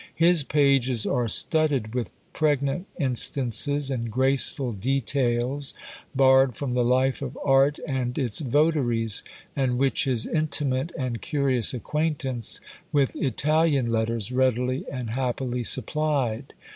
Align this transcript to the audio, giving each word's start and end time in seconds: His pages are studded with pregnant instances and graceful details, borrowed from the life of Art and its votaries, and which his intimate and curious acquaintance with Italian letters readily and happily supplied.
His 0.15 0.43
pages 0.43 1.05
are 1.05 1.27
studded 1.27 1.93
with 1.93 2.11
pregnant 2.33 2.87
instances 2.99 3.91
and 3.91 4.09
graceful 4.09 4.71
details, 4.71 5.75
borrowed 6.15 6.55
from 6.55 6.73
the 6.73 6.83
life 6.83 7.21
of 7.21 7.37
Art 7.45 7.77
and 7.87 8.17
its 8.17 8.39
votaries, 8.39 9.21
and 9.55 9.77
which 9.77 10.05
his 10.05 10.25
intimate 10.25 10.91
and 10.97 11.21
curious 11.21 11.71
acquaintance 11.71 12.59
with 12.91 13.15
Italian 13.15 13.91
letters 13.91 14.31
readily 14.31 14.85
and 14.91 15.11
happily 15.11 15.63
supplied. 15.63 16.55